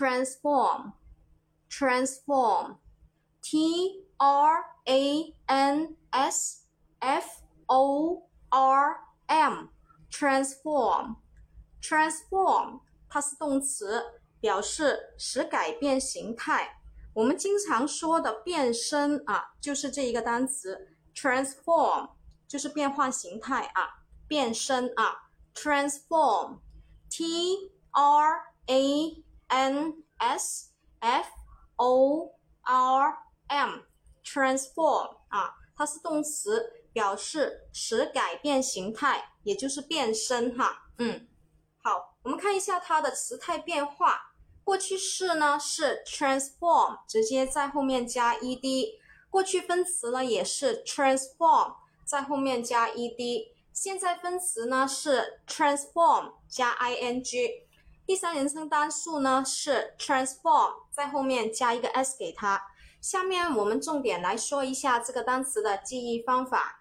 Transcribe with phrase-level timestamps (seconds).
[0.00, 0.94] transform,
[1.68, 2.78] transform,
[3.42, 5.04] T R A
[5.46, 6.62] N S
[7.02, 8.96] F O R
[9.28, 9.68] M,
[10.10, 11.16] transform,
[11.82, 14.02] transform，它是动词，
[14.40, 16.76] 表示使改变形态。
[17.12, 22.08] 我们经常说的变身啊，就是这一个单词，transform
[22.46, 23.38] transform.
[27.92, 31.26] R A n s f
[31.76, 33.16] o r
[33.48, 33.80] m
[34.24, 40.84] transform 啊，它是动词，表示使改变形态，也就是变身哈。
[40.98, 41.26] 嗯，
[41.82, 44.28] 好，我们看一下它的词态变化。
[44.62, 49.00] 过去式呢是 transform，直接在后面加 e d。
[49.28, 53.52] 过去分词呢也是 transform，在后面加 e d。
[53.72, 57.69] 现在分词呢是 transform 加 i n g。
[58.06, 62.60] 第三人称单数呢是 transform，在后面加一个 s 给它。
[63.00, 66.79] 下面我们重点来说一下这个单词的记忆方法。